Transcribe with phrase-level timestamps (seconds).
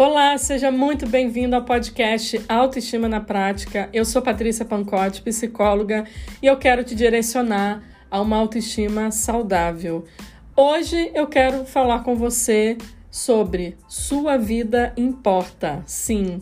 [0.00, 3.88] Olá, seja muito bem-vindo ao podcast Autoestima na Prática.
[3.92, 6.04] Eu sou Patrícia Pancotti, psicóloga,
[6.40, 10.04] e eu quero te direcionar a uma autoestima saudável.
[10.54, 12.78] Hoje eu quero falar com você
[13.10, 15.82] sobre sua vida importa.
[15.84, 16.40] Sim,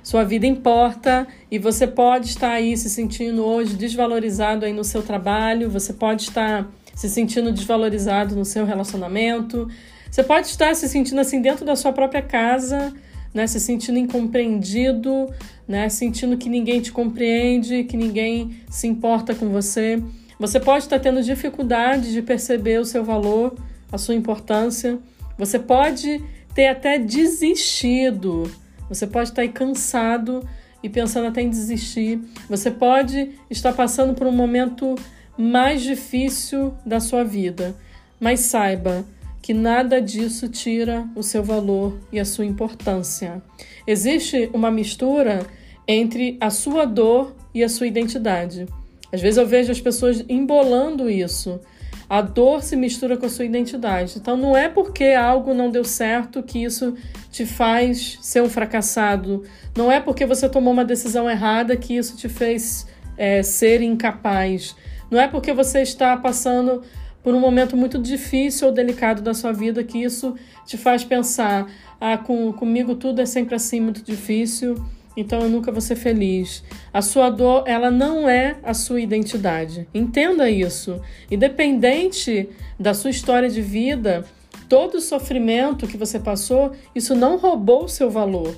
[0.00, 5.02] sua vida importa e você pode estar aí se sentindo hoje desvalorizado aí no seu
[5.02, 9.68] trabalho, você pode estar se sentindo desvalorizado no seu relacionamento,
[10.12, 12.92] você pode estar se sentindo assim dentro da sua própria casa,
[13.32, 15.32] né, se sentindo incompreendido,
[15.66, 20.02] né, sentindo que ninguém te compreende, que ninguém se importa com você.
[20.38, 23.54] Você pode estar tendo dificuldade de perceber o seu valor,
[23.90, 24.98] a sua importância.
[25.38, 26.22] Você pode
[26.54, 28.52] ter até desistido.
[28.90, 30.46] Você pode estar cansado
[30.82, 32.20] e pensando até em desistir.
[32.50, 34.94] Você pode estar passando por um momento
[35.38, 37.74] mais difícil da sua vida.
[38.20, 39.06] Mas saiba,
[39.42, 43.42] que nada disso tira o seu valor e a sua importância.
[43.84, 45.44] Existe uma mistura
[45.86, 48.66] entre a sua dor e a sua identidade.
[49.12, 51.60] Às vezes eu vejo as pessoas embolando isso.
[52.08, 54.14] A dor se mistura com a sua identidade.
[54.16, 56.94] Então não é porque algo não deu certo que isso
[57.30, 59.42] te faz ser um fracassado.
[59.76, 64.76] Não é porque você tomou uma decisão errada que isso te fez é, ser incapaz.
[65.10, 66.82] Não é porque você está passando
[67.22, 70.34] por um momento muito difícil ou delicado da sua vida que isso
[70.66, 71.70] te faz pensar:
[72.00, 74.82] ah, com, comigo tudo é sempre assim muito difícil,
[75.16, 76.64] então eu nunca vou ser feliz.
[76.92, 79.88] A sua dor, ela não é a sua identidade.
[79.94, 81.00] Entenda isso.
[81.30, 84.24] Independente da sua história de vida,
[84.68, 88.56] todo o sofrimento que você passou, isso não roubou o seu valor.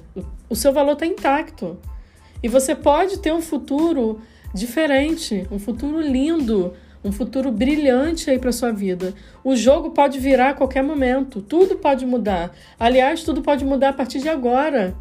[0.49, 1.77] O seu valor está intacto.
[2.43, 4.21] E você pode ter um futuro
[4.55, 6.75] diferente, um futuro lindo,
[7.05, 9.15] um futuro brilhante aí para sua vida.
[9.45, 12.57] O jogo pode virar a qualquer momento, tudo pode mudar.
[12.81, 14.97] Aliás, tudo pode mudar a partir de agora,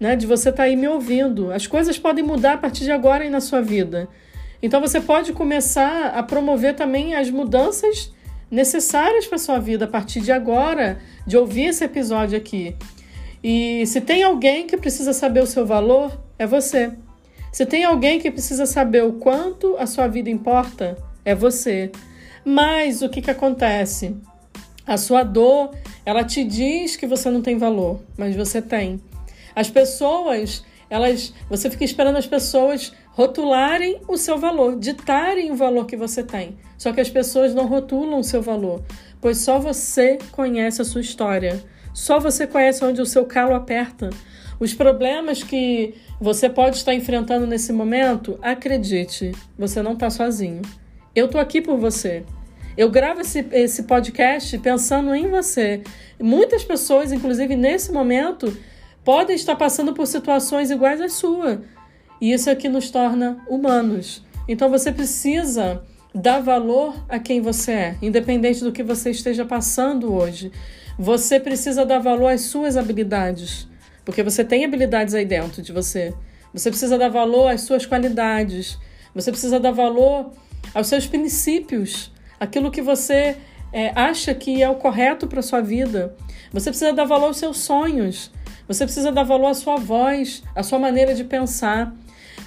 [0.00, 0.16] né?
[0.16, 1.52] De você estar tá aí me ouvindo.
[1.52, 4.08] As coisas podem mudar a partir de agora aí na sua vida.
[4.62, 8.12] Então você pode começar a promover também as mudanças
[8.50, 12.74] necessárias para sua vida a partir de agora, de ouvir esse episódio aqui.
[13.44, 16.92] E se tem alguém que precisa saber o seu valor, é você.
[17.52, 20.96] Se tem alguém que precisa saber o quanto a sua vida importa,
[21.28, 21.92] é você.
[22.44, 24.16] Mas o que, que acontece?
[24.86, 25.74] A sua dor,
[26.04, 28.98] ela te diz que você não tem valor, mas você tem.
[29.54, 35.84] As pessoas, elas, você fica esperando as pessoas rotularem o seu valor, ditarem o valor
[35.84, 36.56] que você tem.
[36.78, 38.82] Só que as pessoas não rotulam o seu valor,
[39.20, 41.62] pois só você conhece a sua história.
[41.92, 44.08] Só você conhece onde o seu calo aperta.
[44.58, 50.62] Os problemas que você pode estar enfrentando nesse momento, acredite, você não está sozinho.
[51.14, 52.24] Eu tô aqui por você.
[52.76, 55.82] Eu gravo esse, esse podcast pensando em você.
[56.20, 58.56] Muitas pessoas, inclusive nesse momento,
[59.04, 61.58] podem estar passando por situações iguais às suas.
[62.20, 64.22] E isso aqui nos torna humanos.
[64.46, 65.82] Então você precisa
[66.14, 70.52] dar valor a quem você é, independente do que você esteja passando hoje.
[70.98, 73.68] Você precisa dar valor às suas habilidades,
[74.04, 76.12] porque você tem habilidades aí dentro de você.
[76.52, 78.78] Você precisa dar valor às suas qualidades.
[79.14, 80.32] Você precisa dar valor
[80.74, 83.36] aos seus princípios, aquilo que você
[83.72, 86.14] é, acha que é o correto para sua vida.
[86.52, 88.30] Você precisa dar valor aos seus sonhos.
[88.66, 91.94] Você precisa dar valor à sua voz, à sua maneira de pensar.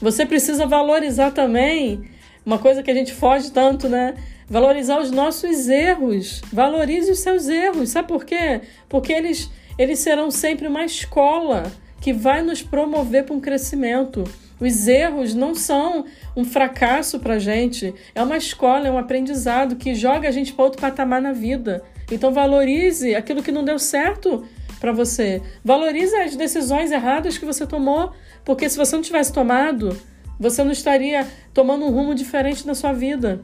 [0.01, 2.09] Você precisa valorizar também
[2.45, 4.15] uma coisa que a gente foge tanto, né?
[4.47, 6.41] Valorizar os nossos erros.
[6.51, 7.89] Valorize os seus erros.
[7.89, 8.61] Sabe por quê?
[8.89, 14.23] Porque eles, eles serão sempre uma escola que vai nos promover para um crescimento.
[14.61, 16.05] Os erros não são
[16.37, 20.53] um fracasso para a gente, é uma escola, é um aprendizado que joga a gente
[20.53, 21.83] para outro patamar na vida.
[22.11, 24.45] Então valorize aquilo que não deu certo
[24.79, 25.41] para você.
[25.65, 28.11] Valorize as decisões erradas que você tomou,
[28.45, 29.99] porque se você não tivesse tomado,
[30.39, 33.41] você não estaria tomando um rumo diferente na sua vida.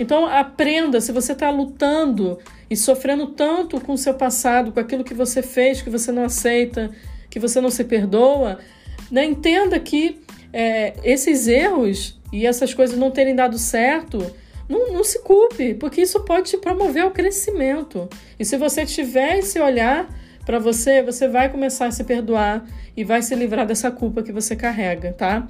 [0.00, 2.38] Então aprenda, se você está lutando
[2.70, 6.24] e sofrendo tanto com o seu passado, com aquilo que você fez, que você não
[6.24, 6.90] aceita,
[7.28, 8.58] que você não se perdoa,
[9.10, 9.24] né?
[9.24, 10.23] entenda que
[10.56, 14.24] é, esses erros e essas coisas não terem dado certo,
[14.68, 18.08] não, não, se culpe, porque isso pode te promover ao crescimento.
[18.38, 20.08] E se você tiver esse olhar
[20.46, 22.64] para você, você vai começar a se perdoar
[22.96, 25.48] e vai se livrar dessa culpa que você carrega, tá?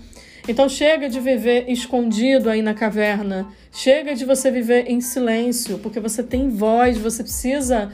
[0.48, 6.00] Então chega de viver escondido aí na caverna, chega de você viver em silêncio, porque
[6.00, 7.92] você tem voz, você precisa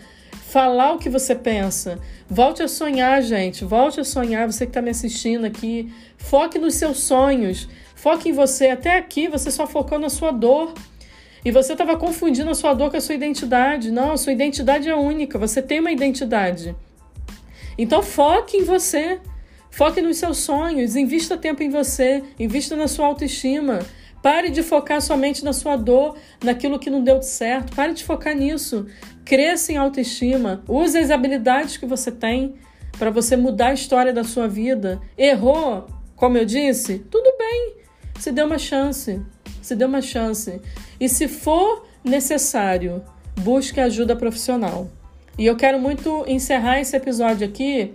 [0.51, 1.99] falar o que você pensa.
[2.29, 3.65] Volte a sonhar, gente.
[3.65, 4.51] Volte a sonhar.
[4.51, 7.69] Você que está me assistindo aqui, foque nos seus sonhos.
[7.95, 8.69] Foque em você.
[8.69, 10.75] Até aqui você só focou na sua dor.
[11.45, 13.91] E você estava confundindo a sua dor com a sua identidade.
[13.91, 15.39] Não, a sua identidade é única.
[15.39, 16.75] Você tem uma identidade.
[17.79, 19.21] Então foque em você.
[19.71, 23.79] Foque nos seus sonhos, invista tempo em você, invista na sua autoestima.
[24.23, 27.75] Pare de focar somente na sua dor, naquilo que não deu certo.
[27.75, 28.87] Pare de focar nisso.
[29.25, 30.63] Cresça em autoestima.
[30.69, 32.55] Use as habilidades que você tem
[32.99, 35.01] para você mudar a história da sua vida.
[35.17, 35.87] Errou,
[36.17, 36.99] como eu disse?
[37.11, 37.77] Tudo bem.
[38.19, 39.23] Se dê uma chance.
[39.63, 40.61] Se dê uma chance.
[41.01, 43.03] E se for necessário,
[43.41, 44.91] busque ajuda profissional.
[45.39, 47.93] E eu quero muito encerrar esse episódio aqui,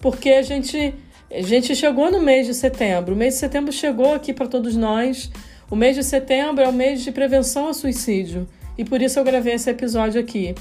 [0.00, 0.94] porque a gente,
[1.28, 3.14] a gente chegou no mês de setembro.
[3.14, 5.30] O mês de setembro chegou aqui para todos nós.
[5.74, 8.46] O mês de setembro é o mês de prevenção ao suicídio.
[8.78, 10.54] E por isso eu gravei esse episódio aqui.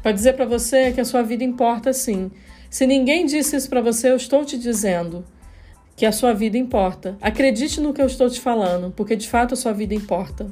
[0.00, 2.30] Para dizer para você que a sua vida importa sim.
[2.70, 5.24] Se ninguém disse isso para você, eu estou te dizendo
[5.96, 7.18] que a sua vida importa.
[7.20, 10.46] Acredite no que eu estou te falando, porque de fato a sua vida importa.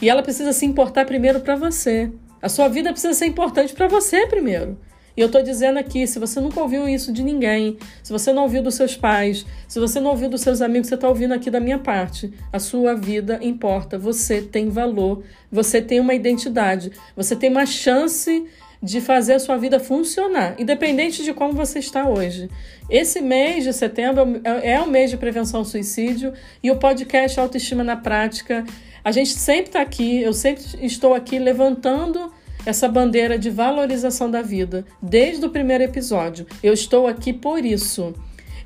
[0.00, 2.12] E ela precisa se importar primeiro para você.
[2.40, 4.78] A sua vida precisa ser importante para você primeiro.
[5.16, 8.42] E eu estou dizendo aqui, se você nunca ouviu isso de ninguém, se você não
[8.42, 11.50] ouviu dos seus pais, se você não ouviu dos seus amigos, você está ouvindo aqui
[11.50, 12.32] da minha parte.
[12.52, 18.46] A sua vida importa, você tem valor, você tem uma identidade, você tem uma chance
[18.82, 22.50] de fazer a sua vida funcionar, independente de como você está hoje.
[22.90, 26.32] Esse mês de setembro é o mês de prevenção ao suicídio
[26.62, 28.64] e o podcast Autoestima na Prática.
[29.04, 32.32] A gente sempre está aqui, eu sempre estou aqui levantando
[32.64, 36.46] essa bandeira de valorização da vida desde o primeiro episódio.
[36.62, 38.14] Eu estou aqui por isso.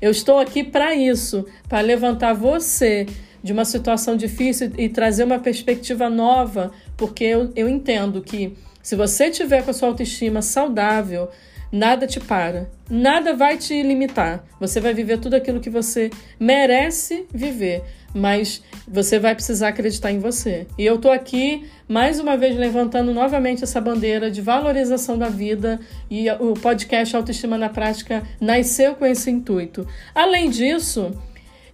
[0.01, 3.07] Eu estou aqui para isso, para levantar você
[3.43, 8.95] de uma situação difícil e trazer uma perspectiva nova, porque eu, eu entendo que se
[8.95, 11.29] você tiver com a sua autoestima saudável,
[11.71, 14.43] nada te para, nada vai te limitar.
[14.59, 16.09] Você vai viver tudo aquilo que você
[16.39, 17.83] merece viver,
[18.13, 20.67] mas você vai precisar acreditar em você.
[20.77, 25.79] E eu tô aqui mais uma vez levantando novamente essa bandeira de valorização da vida
[26.09, 29.87] e o podcast Autoestima na Prática nasceu com esse intuito.
[30.13, 31.11] Além disso,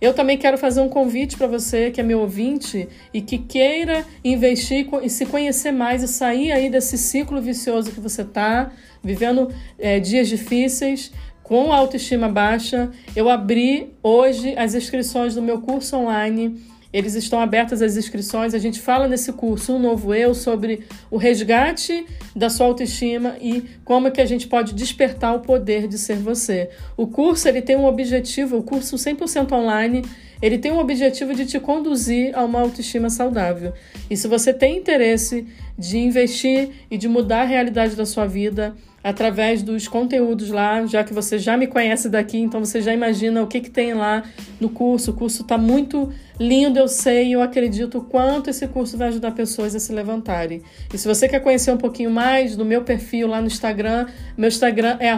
[0.04, 4.06] eu também quero fazer um convite para você que é meu ouvinte e que queira
[4.22, 9.50] investir e se conhecer mais e sair aí desse ciclo vicioso que você está, vivendo
[9.80, 12.92] é, dias difíceis, com autoestima baixa.
[13.16, 16.62] Eu abri hoje as inscrições do meu curso online
[16.94, 18.54] eles estão abertas as inscrições.
[18.54, 22.06] A gente fala nesse curso Um Novo Eu sobre o resgate
[22.36, 26.18] da sua autoestima e como é que a gente pode despertar o poder de ser
[26.18, 26.69] você.
[26.95, 30.04] O curso ele tem um objetivo, o curso 100% online,
[30.40, 33.74] ele tem um objetivo de te conduzir a uma autoestima saudável.
[34.10, 35.48] E se você tem interesse
[35.78, 41.04] de investir e de mudar a realidade da sua vida, através dos conteúdos lá, já
[41.04, 44.24] que você já me conhece daqui, então você já imagina o que, que tem lá
[44.62, 45.12] no curso.
[45.12, 46.10] O curso está muito
[46.40, 50.62] lindo, eu sei, eu acredito quanto esse curso vai ajudar pessoas a se levantarem.
[50.94, 54.08] E se você quer conhecer um pouquinho mais do meu perfil lá no Instagram,
[54.38, 55.12] meu Instagram é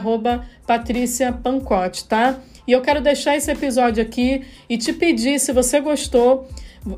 [0.65, 2.39] patriciapancote, tá?
[2.67, 6.47] E eu quero deixar esse episódio aqui e te pedir, se você gostou,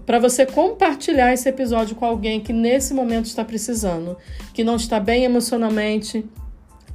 [0.05, 4.17] para você compartilhar esse episódio com alguém que nesse momento está precisando,
[4.53, 6.25] que não está bem emocionalmente,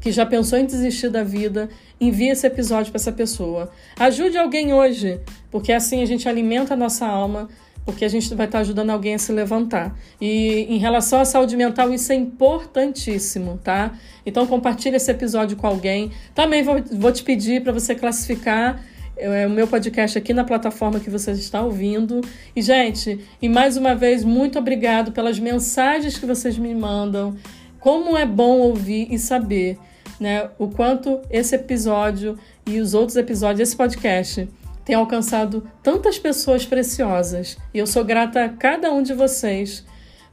[0.02, 1.70] que já pensou em desistir da vida,
[2.00, 3.70] envie esse episódio para essa pessoa.
[3.96, 7.48] Ajude alguém hoje, porque assim a gente alimenta a nossa alma,
[7.84, 9.96] porque a gente vai estar ajudando alguém a se levantar.
[10.20, 13.92] E em relação à saúde mental, isso é importantíssimo, tá?
[14.26, 16.10] Então compartilhe esse episódio com alguém.
[16.34, 18.82] Também vou, vou te pedir para você classificar
[19.16, 22.20] é, o meu podcast aqui na plataforma que você está ouvindo.
[22.56, 27.36] E, gente, e mais uma vez, muito obrigado pelas mensagens que vocês me mandam.
[27.78, 29.78] Como é bom ouvir e saber
[30.22, 34.48] né, o quanto esse episódio e os outros episódios, esse podcast,
[34.84, 37.58] tem alcançado tantas pessoas preciosas.
[37.74, 39.84] E eu sou grata a cada um de vocês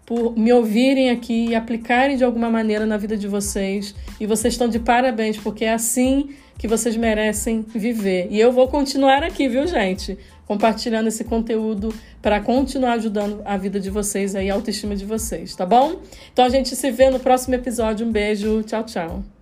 [0.05, 3.96] por me ouvirem aqui e aplicarem de alguma maneira na vida de vocês.
[4.19, 8.27] E vocês estão de parabéns, porque é assim que vocês merecem viver.
[8.29, 10.17] E eu vou continuar aqui, viu, gente?
[10.46, 15.55] Compartilhando esse conteúdo para continuar ajudando a vida de vocês aí, a autoestima de vocês,
[15.55, 16.01] tá bom?
[16.34, 18.05] Então a gente se vê no próximo episódio.
[18.05, 19.38] Um beijo, tchau, tchau.